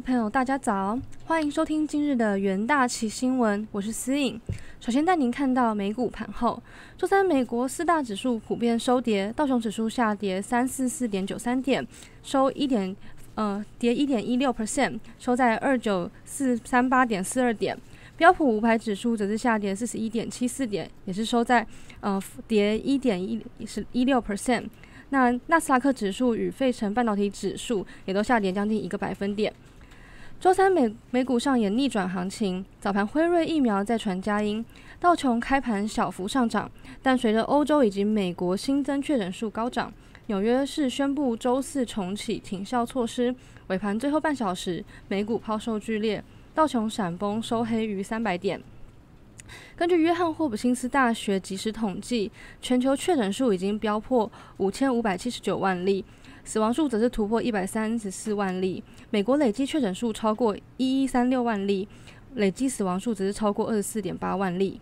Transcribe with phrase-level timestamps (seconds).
[0.00, 4.38] 朋友，大家早，欢迎收听今日的元大旗新闻，我是思颖。
[4.78, 6.62] 首先带您看到美股盘后，
[6.98, 11.86] 周三美国四大指数普遍收跌，道琼指数下跌三四四点九三点，
[12.22, 12.94] 收一点
[13.36, 17.76] 呃跌一点一六 percent，收在二九四三八点四二点。
[18.18, 21.66] 标普五百指数则是下跌四十一点七四点，也是收在
[22.00, 24.64] 呃跌一点一是一六 percent。
[25.10, 29.52] 那纳斯达克指数与费城半导体指数也都下跌将近一个百分点。
[30.38, 34.62] 周三美美股上演逆转行情，早盘辉瑞疫苗再传佳音，
[35.00, 36.70] 道琼开盘小幅上涨，
[37.02, 39.90] 但随着欧洲以及美国新增确诊数高涨，
[40.26, 43.34] 纽约市宣布周四重启停效措施。
[43.68, 46.22] 尾盘最后半小时，美股抛售剧烈，
[46.54, 48.62] 道琼闪崩收黑逾三百点。
[49.74, 56.04] 根据约翰霍普金斯大学即时统计，全球确诊数已经飙破五千五百七十九万例，
[56.46, 58.82] 死亡数则是突破一百三十四万例。
[59.10, 61.86] 美国累计确诊数超过一一三六万例，
[62.36, 64.80] 累计死亡数则是超过二十四点八万例。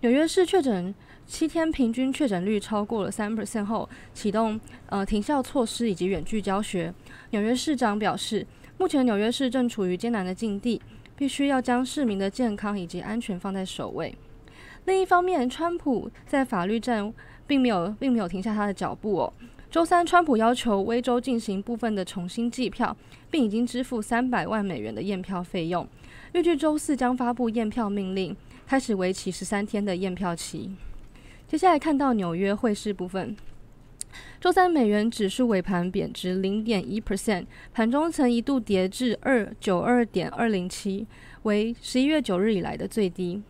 [0.00, 0.92] 纽约市确诊
[1.24, 6.92] 七天平均确诊率超过了三 percent 后，启动呃停效措施以及远距教学。
[7.30, 8.44] 纽约市长表示，
[8.78, 10.82] 目前纽约市正处于艰难的境地。
[11.18, 14.14] 必须要将市民的健康以及安全放在首位。
[14.84, 17.10] 另一方面，川普在法律战
[17.46, 19.32] 并没有并没有停下他的脚步哦。
[19.68, 22.96] 周三，川普要求威州进行部分的重新计票，
[23.30, 25.86] 并已经支付三百万美元的验票费用。
[26.32, 28.34] 预计周四将发布验票命令，
[28.66, 30.70] 开始为期十三天的验票期。
[31.46, 33.36] 接下来看到纽约汇市部分。
[34.40, 41.06] 周三，美元指数尾盘贬值零点一 percent，盘中曾一度跌至二九二点二零七，
[41.42, 43.42] 为十一月九日以来的最低。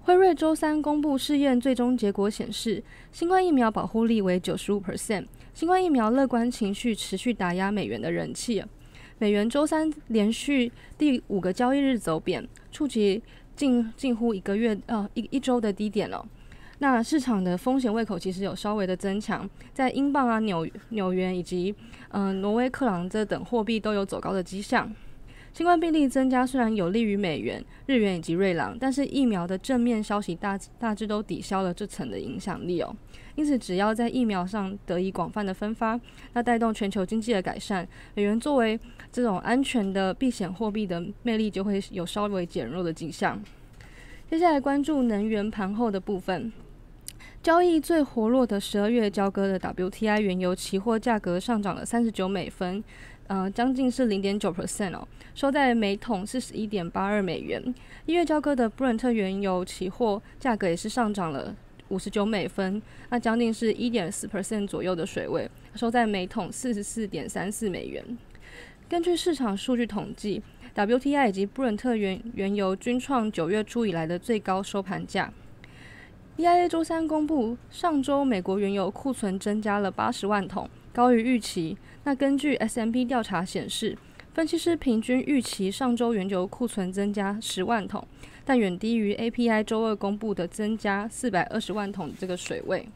[0.00, 5.24] 辉瑞周三公布试验最终结果显示，新冠疫苗保护力为九十五 percent。
[5.54, 8.60] 新冠疫苗乐观情绪持续打压美元的人气，
[9.18, 13.22] 美元周三连续第五个交易日走贬，触及
[13.54, 16.26] 近近乎一个月呃一一周的低点了。
[16.80, 21.72] 那市场的风险胃口其实有稍微的增强，在英镑啊、纽纽元以及
[22.08, 24.92] 嗯挪威克朗这等货币都有走高的迹象。
[25.54, 32.92] 新冠病例增加虽然有利于美元、日元以及瑞郎，但是疫苗的正面消息大大致都抵消了这层的影响力哦。
[33.36, 35.98] 因此，只要在疫苗上得以广泛的分发，
[36.32, 38.76] 那带动全球经济的改善，美元作为
[39.12, 43.40] 这种安全的避险货币的魅力就会有稍微减弱的迹象。
[44.28, 46.52] 接下来关注能源盘后的部分。
[47.42, 52.82] 交易最活络的十二月交割的 WTI 原油期货价格上涨了三十九美分，
[53.26, 57.74] 呃，将近是零点九 percent 哦，收在每桶四十一点八二美元。
[58.04, 61.56] 一月交割的布伦特原油期货价格也是上涨了
[61.88, 68.04] 五十九美分，那将近是一点四 percent 左右的水位，收在每桶四十四点三四美元。
[68.90, 70.42] 根据市场数据统计
[70.74, 75.32] ，WTI 以及布伦特原原油均创九月初以来的最高收盘价。
[76.36, 81.78] EIA 周三公布，上周美国原油库存增加了八十万桶，高于预期。
[82.04, 83.96] 那根据 S M P 调查显示，
[84.34, 88.06] 分析师平均预期上周原油库存增加十万桶，
[88.44, 92.86] 但远低于 API 周二公布的增加四百二十万桶这个水位。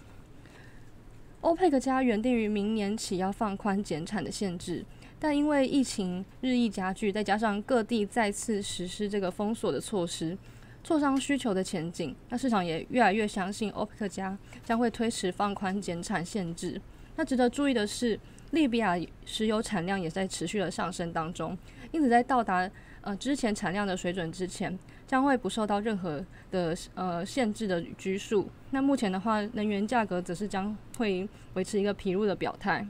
[1.41, 4.85] 欧佩克加原定于明年起要放宽减产的限制，
[5.19, 10.37] 但因为疫情日益加剧，再加上各地再次实施这个封锁的措施。
[10.85, 16.81] 磋商需求的前景，那市场也越来越相信欧佩克加将会推迟放宽减产限制。
[17.17, 18.19] 那值得注意的是，
[18.53, 21.57] 利比亚石油产量也在持续的上升当中，
[21.93, 22.71] 因此在到达
[23.03, 28.49] 呃之前产量的水准之前，将会不受到任何的呃限制的拘束。
[28.71, 32.87] 那目前的话，能源价格则是将会维持一个疲弱的表态。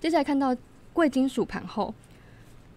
[0.00, 0.56] 接下来看到
[0.92, 1.94] 贵金属盘后。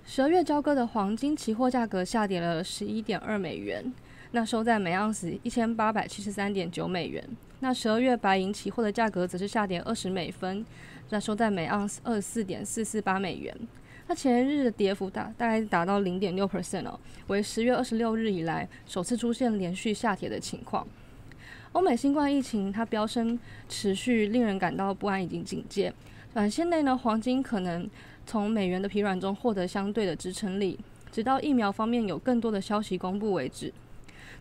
[0.09, 3.93] 十二月交割的黄金期货价格下跌了十一点二美元，
[4.31, 7.27] 那收在每盎司一千八百七十三点九美元。
[7.59, 10.65] 那十二月白银期货的价格则是下跌二十美分，
[11.09, 13.55] 那收在每盎司二十四点四四八美元。
[14.07, 20.87] 那前日的跌幅大大概达到零点六 percent 哦，为十月二十六日以来首次出现连续下跌的情况。
[21.73, 23.37] 欧美新冠疫情它飙升
[23.67, 25.93] 持续，令人感到不安以及警戒。
[26.33, 27.89] 短线内呢，黄金可能。
[28.29, 30.77] 从美元的疲软中获得相对的支撑力，
[31.13, 33.71] 直到疫苗方面有更多的消息公布为止。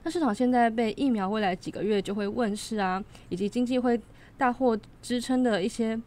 [0.06, 4.00] 那市场现在被疫苗未来几个月就会问世啊，以及经济会
[4.38, 6.00] 大获支撑的一些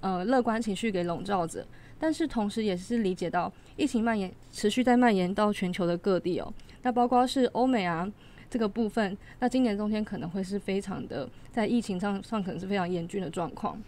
[0.00, 1.66] 呃乐观情绪给笼罩着，
[1.98, 6.52] 但是同时也是理解到疫情蔓延持续在蔓延到全球的各地哦。
[6.82, 8.06] 那包括是欧美啊
[8.50, 13.82] 这个部分，那今年冬天可能会是非常的在疫情上上可能是非常严峻的状况。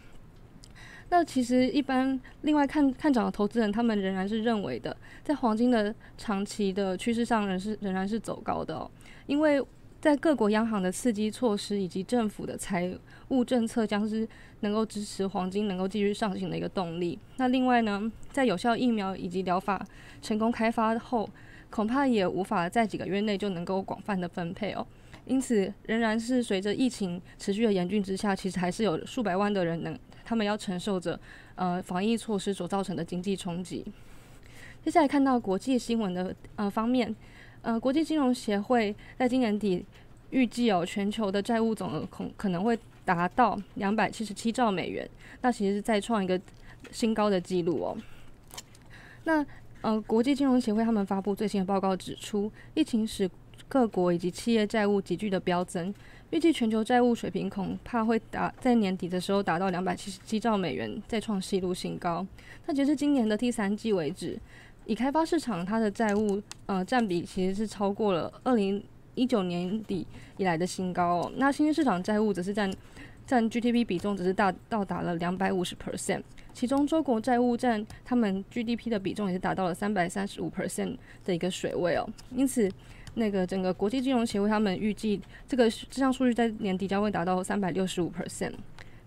[1.11, 8.91] 那其实一般另外看看涨的投资人，他们仍然是认为的，在黄金的长期的趋势上仍是仍然是走高的哦，
[9.27, 9.65] 因为
[10.01, 12.97] 在各国央行的刺激措施以及政府的财
[13.29, 14.29] 务政策将是
[14.61, 17.19] 能够支持黄金能够继续上行的一个动力。
[17.37, 19.85] 那另外呢，在有效疫苗以及疗法
[20.23, 21.29] 成功开发后，
[21.71, 24.87] 恐怕也无法在几个月内就能够广泛的分配哦。
[25.27, 31.19] 因此，仍然是随着疫情持续的严峻之下，其实还是有数百万的人能，他们要承受着
[31.55, 33.83] 呃防疫措施所造成的经济冲击。
[34.85, 37.17] 接下来看到国际新闻的呃方面，
[37.63, 39.83] 呃，国际金融协会在今年底
[40.29, 45.09] 预计哦，全球的债务总额可可能会达到两百七十七兆美元，
[45.41, 46.39] 那其实是再创一个
[46.93, 47.97] 新高的记录哦。
[49.25, 49.45] 那
[49.81, 53.31] 呃，国际金融协会他们发布最新的报告指出，疫情使
[53.67, 55.95] 各国以及企业债务急剧的飙增，
[56.31, 62.27] 预计全球债务水平恐怕会达在年底的时候达到两百七十七兆美元，再创纪录新高。
[62.67, 64.39] 那截至今年的第三季为止，
[64.85, 68.83] 已开发市场它的债务呃占比其实是超过了二零
[69.15, 71.33] 一九年底以来的新高哦。
[71.37, 72.71] 那新兴市场债务则是占
[73.27, 76.21] 占 GDP 比重只是大到达了两百五十 percent，
[76.53, 82.07] 其中中国债务占他们 GDP 的比重也是达到了三百三十五 percent 的一个水位哦。
[82.31, 82.71] 因此。
[83.19, 88.53] 那个整个国际金融协会他们预计这个这项数据在年底将会达到三百六十五 percent。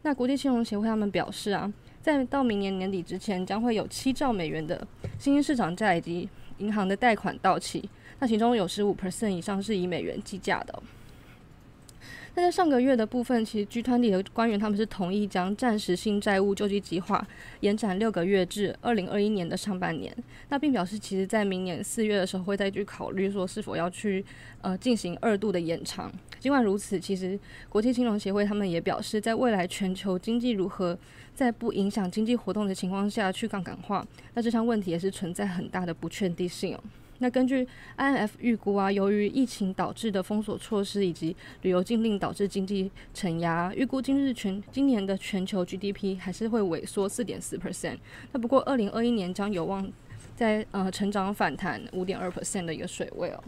[0.03, 1.71] 那国际金融协会他们表示啊，
[2.01, 4.85] 在到明年年底之前，将会有七兆美元的
[5.17, 6.27] 新兴市场债以及
[6.57, 10.83] 银行的贷款到期，那其中有十五 percent 以上是以美元计价的。
[12.33, 17.27] 那在上个月的部分，其实集团里的官员他们是同意将暂时性债务救济计划
[17.59, 20.15] 延展六个月至二零二一年的上半年。
[20.47, 24.23] 那并表示，其实在明年四月的时候会再去考虑说是否要去
[24.61, 26.09] 呃进行二度的延长。
[26.39, 27.37] 尽管如此，其实
[27.67, 30.97] 国际金融协会他们也表示，在未来全球经济如何
[31.35, 36.79] 在不影响经济活动的情况下去杠杆化，那这项问题也是存在很大的不确定性哦。
[37.21, 47.97] 那根据 INF 预估啊，由于疫情导致的封锁措施以及旅游禁令导致经济承压，预估今日全今年的全球 GDP 还是会萎缩四点四 percent。
[48.31, 49.87] 那不过二零二一年将有望
[50.35, 53.43] 在呃成长反弹五点二 percent 的一个水位哦。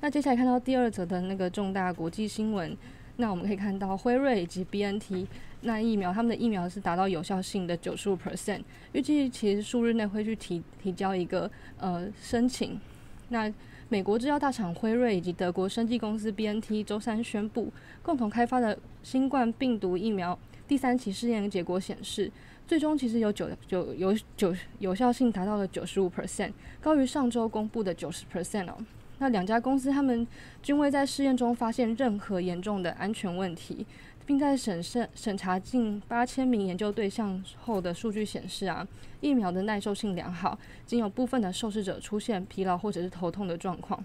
[0.00, 2.76] 那接下来看到第二则的那个重大国际新闻，
[3.16, 5.26] 那我们可以看到辉瑞以及 BNT。
[5.62, 8.62] 那疫苗，他们的疫苗是达到有效性的九十五 percent，
[8.92, 12.80] 预计其实数日内会去提提交一个呃申请。
[13.28, 13.52] 那
[13.90, 17.70] 美国制药大厂辉瑞以及德国生技公司 BNT 周三宣布，
[18.02, 22.32] 共同开发的新冠病毒疫苗第三期试验结果显示，
[22.66, 28.78] 最终其实有九九有九有效性达到了九十五 percent，高于上周公布的九十 percent 哦。
[29.20, 30.26] 那两家公司他们
[30.60, 33.86] 均未在试验中发现任何严重的安全问题。
[34.26, 38.86] 并在审慎审查近八千名研究对象后的数据显示啊，
[39.20, 40.56] 疫苗的耐受性良好，
[40.86, 44.04] 仅有部分的受试者出现疲劳或者是头痛的状况。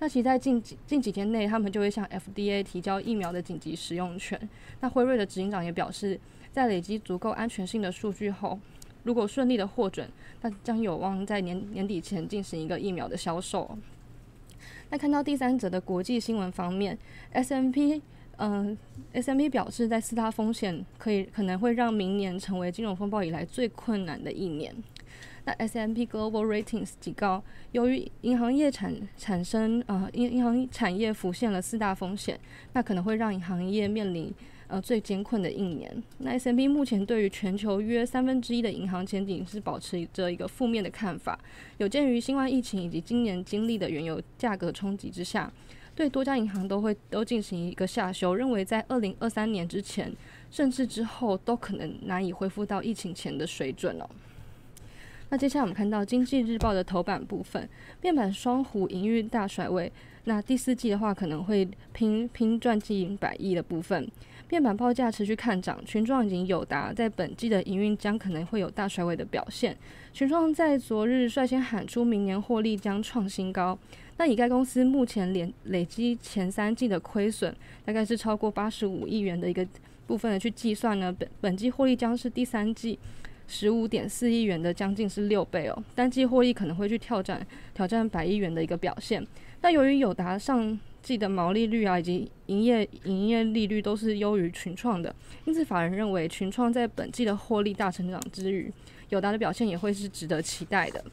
[0.00, 4.38] 那其在近几近几天内，他们就会向 FDA 提交疫苗的紧急使用权。
[4.80, 6.20] 那辉瑞的执行长也表示，
[6.52, 8.60] 在累积足够安全性的数据后，
[9.04, 10.06] 如果顺利的获准，
[10.42, 13.78] 那将有望在年年底前进行一个疫苗的销售。
[14.90, 16.98] 那看到第三者的国际新闻方面
[17.32, 18.02] ，S M P。
[18.40, 18.78] 嗯
[19.14, 24.72] ，S M P 表示，在四大风险可以可能会让明年成为金融风暴以来最困难的一年。
[25.44, 27.42] 那 S M P Global Ratings 警告，
[27.72, 32.38] 由于银行业产产生呃银银行产业浮现了四大风险，
[32.74, 34.32] 那可能会让银行业面临
[34.68, 36.02] 呃最艰困的一年。
[36.18, 41.38] 那 S M P 目前对于全球约三分之一的银行前景是保持着一个负面的看法，
[41.78, 45.52] 有鉴于新冠疫情以及今年经历的原油价格冲击之下。
[45.94, 50.12] 对多家银行都会都进行一个下修，认为在二零二三年之前，
[50.48, 54.08] 甚至之后都可能难以恢复到疫情前的水准了。
[55.30, 57.68] 那接下来我们看到《经济日报》的头版部分，
[58.00, 59.92] 面板双虎营运大甩位，
[60.24, 64.08] 那第四季的话可能会拼拼赚近百亿的部分。
[64.50, 69.76] 面板报价持续看涨，群创已经有达在本季的营运将可能会有大甩尾的表现。
[70.12, 73.78] 群创在昨日率先喊出明年获利将创新高。
[74.16, 79.64] 那以该公司目前连累积前三季的亏损，大概是超过八十五亿元的一个
[80.06, 82.98] 部分的去计算呢，本本季获利将是第三季
[83.46, 89.24] 十五点四亿元的将近是六倍哦，单季获利可能会去挑战挑战百亿元的一个表现。
[89.60, 95.14] 那由于友达上季的毛利率啊以及营业营业利率都是优于群创的，
[95.44, 98.72] 因此法人认为群创在本季的获利大成长之余，
[99.08, 101.04] 友达的表现也会是值得期待的。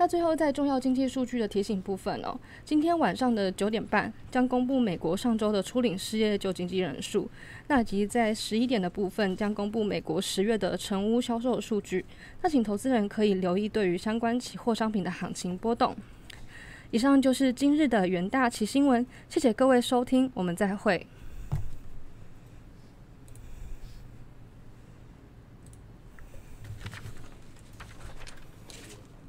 [0.00, 7.28] 那最后在重要经济数据的提醒部分哦，今天晚上的九点半将公布美国上周的初领失业救经济人数，
[7.66, 12.04] 那以及在十一点的部分将公布美国十月的成屋销售数据。
[12.42, 15.96] 那请投资人可以留意对于相关期货商品的行情波动。
[16.90, 21.06] 以上就是今日的元大旗新闻，谢谢各位收听，我们再会。